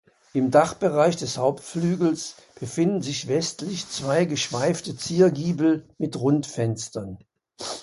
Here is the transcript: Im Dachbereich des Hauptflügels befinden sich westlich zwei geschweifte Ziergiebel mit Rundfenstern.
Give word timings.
Im 0.33 0.49
Dachbereich 0.49 1.15
des 1.17 1.37
Hauptflügels 1.37 2.35
befinden 2.59 3.03
sich 3.03 3.27
westlich 3.27 3.87
zwei 3.87 4.25
geschweifte 4.25 4.97
Ziergiebel 4.97 5.87
mit 5.99 6.15
Rundfenstern. 6.19 7.19